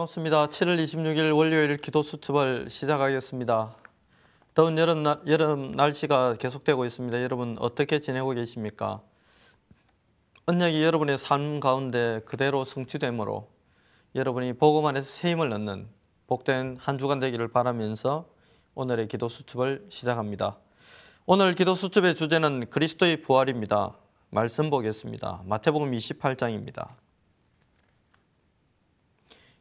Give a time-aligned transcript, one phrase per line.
[0.00, 0.46] 반갑습니다.
[0.46, 3.74] 7월 26일 월요일 기도 수첩을 시작하겠습니다.
[4.54, 7.22] 더운 여름, 날, 여름 날씨가 계속되고 있습니다.
[7.22, 9.02] 여러분 어떻게 지내고 계십니까?
[10.46, 13.50] 언약이 여러분의 삶 가운데 그대로 성취되므로
[14.14, 15.88] 여러분이 복음 안에서 새 힘을 얻는
[16.28, 18.26] 복된 한 주간 되기를 바라면서
[18.74, 20.56] 오늘의 기도 수첩을 시작합니다.
[21.26, 23.96] 오늘 기도 수첩의 주제는 그리스도의 부활입니다.
[24.30, 25.42] 말씀 보겠습니다.
[25.44, 26.88] 마태복음 28장입니다.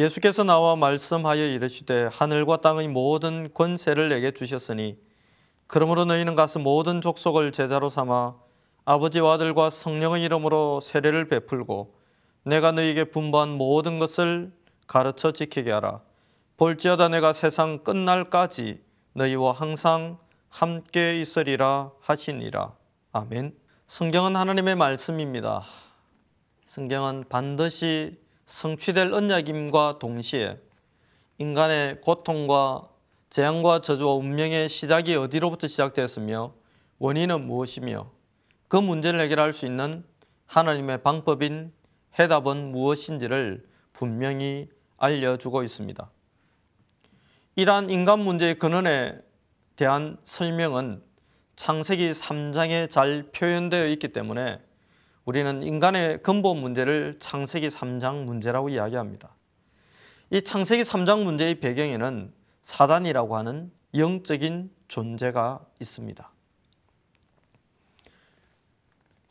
[0.00, 4.96] 예수께서 나와 말씀하여 이르시되 하늘과 땅의 모든 권세를 내게 주셨으니
[5.66, 8.34] 그러므로 너희는 가서 모든 족속을 제자로 삼아
[8.86, 11.98] 아버지와 아들과 성령의 이름으로 세례를 베풀고
[12.44, 14.52] 내가 너희에게 분부한 모든 것을
[14.86, 16.00] 가르쳐 지키게 하라.
[16.56, 18.82] 볼지어다 내가 세상 끝날까지
[19.12, 20.16] 너희와 항상
[20.48, 22.72] 함께 있으리라 하시니라.
[23.12, 23.54] 아멘.
[23.88, 25.62] 성경은 하나님의 말씀입니다.
[26.64, 28.18] 성경은 반드시
[28.50, 30.58] 성취될 언약임과 동시에
[31.38, 32.88] 인간의 고통과
[33.30, 36.52] 재앙과 저주와 운명의 시작이 어디로부터 시작되었으며
[36.98, 38.10] 원인은 무엇이며
[38.66, 40.04] 그 문제를 해결할 수 있는
[40.46, 41.72] 하나님의 방법인
[42.18, 46.10] 해답은 무엇인지를 분명히 알려주고 있습니다.
[47.54, 49.16] 이러한 인간 문제의 근원에
[49.76, 51.02] 대한 설명은
[51.54, 54.60] 창세기 3장에 잘 표현되어 있기 때문에
[55.30, 59.32] 우리는 인간의 근본 문제를 창세기 3장 문제라고 이야기합니다.
[60.30, 66.32] 이 창세기 3장 문제의 배경에는 사단이라고 하는 영적인 존재가 있습니다.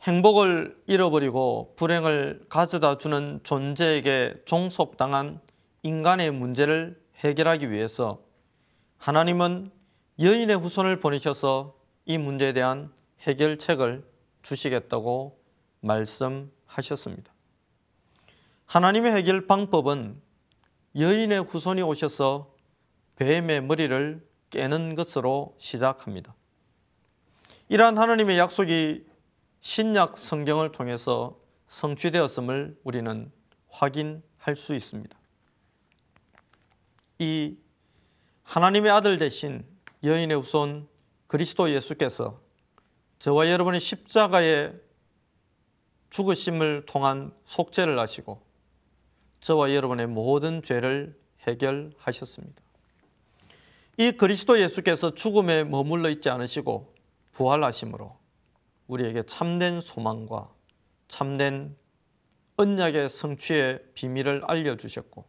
[0.00, 5.38] 행복을 잃어버리고 불행을 가져다 주는 존재에게 종속당한
[5.82, 8.22] 인간의 문제를 해결하기 위해서
[8.96, 9.70] 하나님은
[10.18, 12.90] 여인의 후손을 보내셔서 이 문제에 대한
[13.20, 14.02] 해결책을
[14.40, 15.39] 주시겠다고
[15.80, 17.32] 말씀하셨습니다.
[18.66, 20.20] 하나님의 해결 방법은
[20.96, 22.54] 여인의 후손이 오셔서
[23.16, 26.34] 뱀의 머리를 깨는 것으로 시작합니다.
[27.68, 29.04] 이러한 하나님의 약속이
[29.60, 31.38] 신약 성경을 통해서
[31.68, 33.30] 성취되었음을 우리는
[33.68, 35.16] 확인할 수 있습니다.
[37.20, 37.56] 이
[38.42, 39.64] 하나님의 아들 대신
[40.02, 40.88] 여인의 후손
[41.26, 42.40] 그리스도 예수께서
[43.20, 44.74] 저와 여러분의 십자가의
[46.10, 48.42] 죽으심을 통한 속죄를 하시고
[49.40, 52.60] 저와 여러분의 모든 죄를 해결하셨습니다.
[53.96, 56.94] 이 그리스도 예수께서 죽음에 머물러 있지 않으시고
[57.32, 58.16] 부활하심으로
[58.86, 60.50] 우리에게 참된 소망과
[61.08, 61.76] 참된
[62.56, 65.24] 언약의 성취의 비밀을 알려주셨고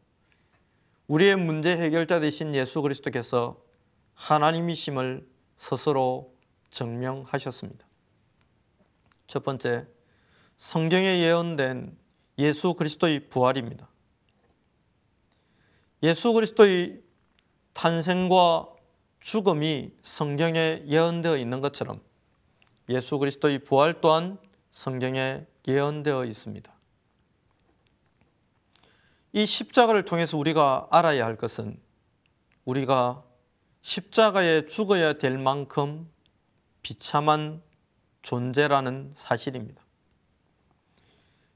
[1.08, 3.62] 우리의 문제 해결자 되신 예수 그리스도께서
[4.13, 5.28] 하나님이심을
[5.58, 6.34] 스스로
[6.72, 7.86] 증명하셨습니다.
[9.28, 9.88] 첫 번째,
[10.62, 11.98] 성경에 예언된
[12.38, 13.90] 예수 그리스도의 부활입니다.
[16.04, 17.02] 예수 그리스도의
[17.74, 18.68] 탄생과
[19.22, 22.00] 죽음이 성경에 예언되어 있는 것처럼
[22.90, 24.38] 예수 그리스도의 부활 또한
[24.72, 26.72] 성경에 예언되어 있습니다.
[29.34, 31.80] 이 십자가를 통해서 우리가 알아야 할 것은
[32.66, 33.24] 우리가
[33.82, 36.08] 십자가에 죽어야 될 만큼
[36.84, 37.64] 비참한
[38.22, 39.82] 존재라는 사실입니다.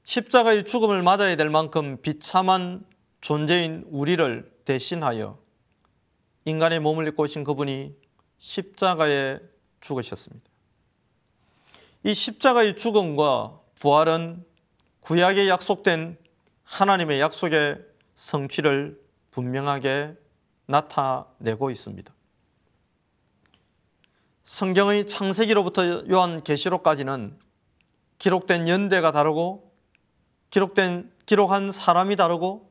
[0.06, 2.86] 십자가의 죽음을 맞아야 될 만큼 비참한
[3.20, 5.36] 존재인 우리를 대신하여
[6.44, 7.92] 인간의 몸을 입고 오신 그분이
[8.38, 9.40] 십자가에
[9.80, 10.48] 죽으셨습니다.
[12.04, 14.44] 이 십자가의 죽음과 부활은
[15.00, 16.16] 구약에 약속된
[16.62, 17.84] 하나님의 약속의
[18.14, 19.00] 성취를
[19.32, 20.14] 분명하게
[20.66, 22.14] 나타내고 있습니다.
[24.44, 27.36] 성경의 창세기로부터 요한계시록까지는
[28.18, 29.65] 기록된 연대가 다르고
[30.50, 32.70] 기록된 기록한 사람이 다르고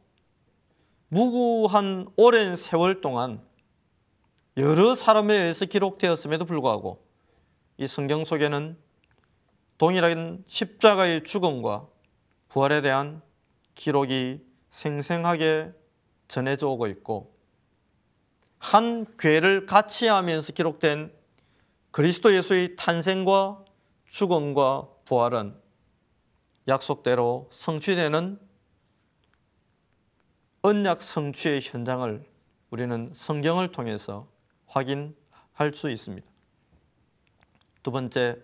[1.09, 3.41] 무구한 오랜 세월 동안
[4.57, 7.05] 여러 사람에 의해서 기록되었음에도 불구하고
[7.77, 8.77] 이 성경 속에는
[9.77, 11.87] 동일한 십자가의 죽음과
[12.47, 13.22] 부활에 대한
[13.75, 15.73] 기록이 생생하게
[16.29, 17.35] 전해져 오고 있고
[18.57, 21.13] 한 괴를 같이 하면서 기록된
[21.91, 23.63] 그리스도 예수의 탄생과
[24.09, 25.65] 죽음과 부활은
[26.67, 28.40] 약속대로 성취되는
[30.64, 32.26] 언약 성취의 현장을
[32.72, 34.28] 우리는 성경을 통해서
[34.66, 36.26] 확인할 수 있습니다.
[37.84, 38.38] 두 번째,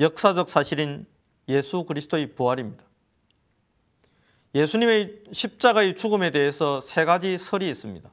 [0.00, 1.06] 역사적 사실인
[1.48, 2.82] 예수 그리스도의 부활입니다.
[4.54, 8.10] 예수님의 십자가의 죽음에 대해서 세 가지 설이 있습니다.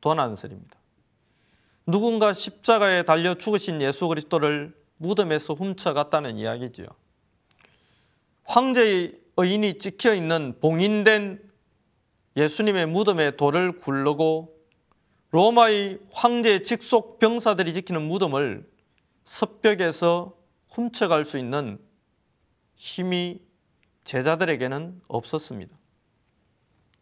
[0.00, 0.78] 도난설입니다.
[1.86, 6.86] 누군가 십자가에 달려 죽으신 예수 그리스도를 무덤에서 훔쳐갔다는 이야기지요.
[8.52, 11.40] 황제의 의인이 찍혀 있는 봉인된
[12.36, 14.54] 예수님의 무덤에 돌을 굴르고
[15.30, 18.70] 로마의 황제 직속 병사들이 지키는 무덤을
[19.24, 20.36] 섭벽에서
[20.68, 21.78] 훔쳐갈 수 있는
[22.74, 23.40] 힘이
[24.04, 25.74] 제자들에게는 없었습니다.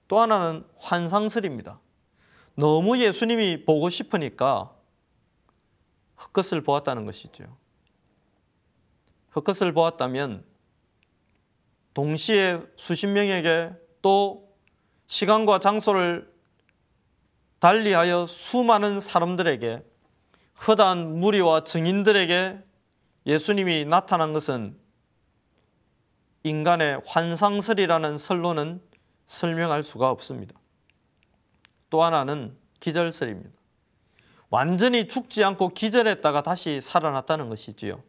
[0.07, 1.81] 또 하나는 환상설입니다.
[2.55, 4.73] 너무 예수님이 보고 싶으니까
[6.17, 7.57] 헛것을 보았다는 것이죠.
[9.35, 10.50] 헛것을 보았다면
[12.01, 14.49] 동시에 수십 명에게 또
[15.07, 16.33] 시간과 장소를
[17.59, 19.85] 달리하여 수많은 사람들에게
[20.67, 22.59] 허다한 무리와 증인들에게
[23.27, 24.79] 예수님이 나타난 것은
[26.43, 28.81] 인간의 환상설이라는 설로는
[29.27, 30.59] 설명할 수가 없습니다.
[31.91, 33.51] 또 하나는 기절설입니다.
[34.49, 38.03] 완전히 죽지 않고 기절했다가 다시 살아났다는 것이지요.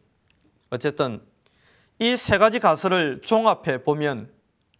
[0.70, 1.20] 어쨌든
[1.98, 4.32] 이 세 가지 가설을 종합해 보면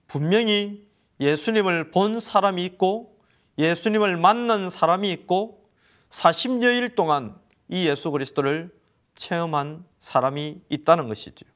[0.07, 0.87] 분명히
[1.21, 3.19] 예수님을 본 사람이 있고
[3.59, 5.69] 예수님을 만난 사람이 있고
[6.11, 7.39] 40여일 동안
[7.69, 8.75] 이 예수 그리스도를
[9.15, 11.47] 체험한 사람이 있다는 것이죠.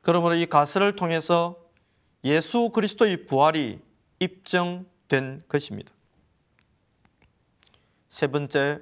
[0.00, 1.56] 그러므로 이 가설을 통해서
[2.24, 3.80] 예수 그리스도의 부활이
[4.20, 5.92] 입증된 것입니다.
[8.10, 8.80] 세 번째,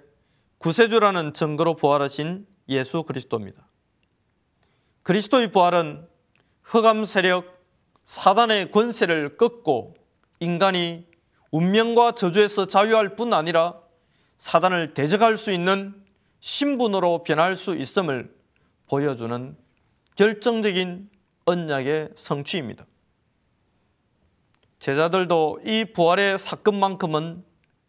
[0.59, 3.68] 구세주라는 증거로 부활하신 예수 그리스도입니다.
[5.09, 6.07] 그리스도의 부활은
[6.65, 7.65] 흑암 세력
[8.05, 9.95] 사단의 권세를 꺾고
[10.39, 11.07] 인간이
[11.51, 13.81] 운명과 저주에서 자유할 뿐 아니라
[14.37, 15.95] 사단을 대적할 수 있는
[16.41, 18.37] 신분으로 변할 수 있음을
[18.87, 19.57] 보여주는
[20.17, 21.09] 결정적인
[21.47, 22.85] 언약의 성취입니다.
[24.79, 27.43] 제자들도 이 부활의 사건만큼은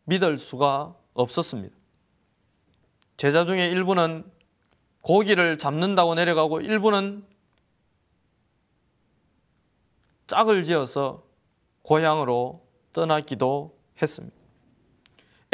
[0.06, 1.76] 믿을 수가 없었습니다.
[3.18, 4.24] 제자 중에 일부는
[5.10, 7.26] 고기를 잡는다고 내려가고 일부는
[10.28, 11.26] 짝을 지어서
[11.82, 12.64] 고향으로
[12.94, 14.38] 떠나기도 했습니다.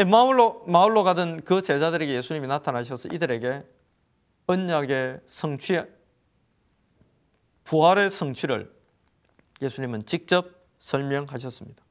[0.08, 3.64] 마을로, 마을로 가던 그 제자들에게 예수님이 나타나셔서 이들에게
[4.48, 5.82] 언약의 성취,
[7.64, 8.70] 부활의 성취를
[9.62, 11.82] 예수님은 직접 설명하셨습니다.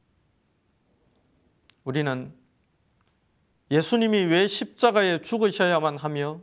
[1.85, 2.31] 우리는
[3.71, 6.43] 예수님이 왜 십자가에 죽으셔야만 하며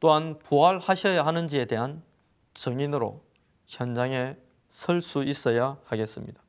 [0.00, 2.02] 또한 부활하셔야 하는지에 대한
[2.54, 3.22] 증인으로
[3.66, 4.36] 현장에
[4.70, 6.40] 설 수 있어야 하겠습니다.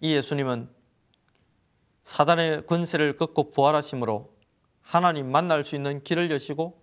[0.00, 0.68] 이 예수님은
[2.04, 4.34] 사단의 권세를 꺾고 부활하심으로
[4.82, 6.82] 하나님 만날 수 있는 길을 여시고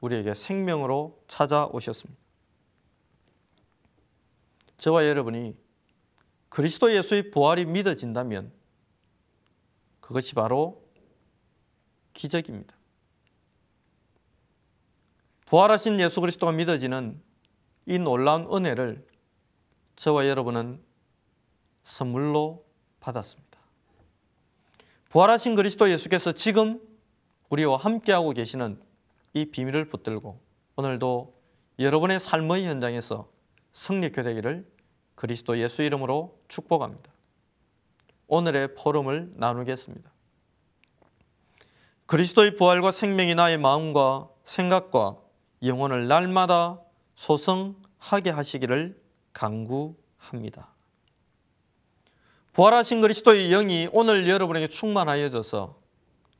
[0.00, 2.20] 우리에게 생명으로 찾아오셨습니다.
[4.78, 5.56] 저와 여러분이
[6.48, 8.52] 그리스도 예수의 부활이 믿어진다면
[10.00, 10.88] 그것이 바로
[12.14, 12.79] 기적입니다.
[15.50, 17.20] 부활하신 예수 그리스도가 믿어지는
[17.84, 19.04] 이 놀라운 은혜를
[19.96, 20.80] 저와 여러분은
[21.82, 22.64] 선물로
[23.00, 23.58] 받았습니다.
[25.08, 26.80] 부활하신 그리스도 예수께서 지금
[27.48, 28.80] 우리와 함께하고 계시는
[29.34, 30.40] 이 비밀을 붙들고
[30.76, 31.34] 오늘도
[31.80, 33.28] 여러분의 삶의 현장에서
[33.72, 34.70] 성립해 되기를
[35.16, 37.10] 그리스도 예수 이름으로 축복합니다.
[38.28, 40.12] 오늘의 포럼을 나누겠습니다.
[42.06, 45.16] 그리스도의 부활과 생명이 나의 마음과 생각과
[45.62, 46.78] 영혼을 날마다
[47.16, 49.00] 소성하게 하시기를
[49.32, 50.68] 간구합니다.
[52.52, 55.78] 부활하신 그리스도의 영이 오늘 여러분에게 충만하여져서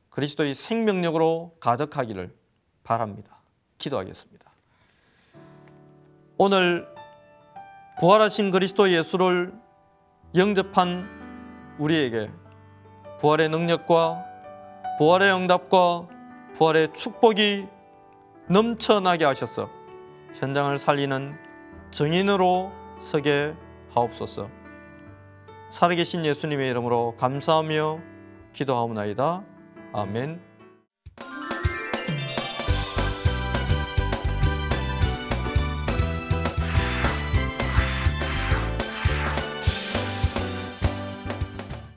[0.09, 2.35] 그리스도의 생명력으로 가득하기를
[2.83, 3.37] 바랍니다.
[3.77, 4.51] 기도하겠습니다.
[6.37, 6.87] 오늘
[7.99, 9.53] 부활하신 그리스도 예수를
[10.35, 12.29] 영접한 우리에게
[13.19, 14.25] 부활의 능력과
[14.97, 16.07] 부활의 응답과
[16.55, 17.67] 부활의 축복이
[18.47, 19.69] 넘쳐나게 하셔서
[20.39, 21.35] 현장을 살리는
[21.91, 22.71] 증인으로
[23.01, 23.53] 서게
[23.93, 24.49] 하옵소서.
[25.71, 27.99] 살아계신 예수님의 이름으로 감사하며
[28.53, 29.43] 기도하옵나이다.
[29.93, 30.50] 아멘.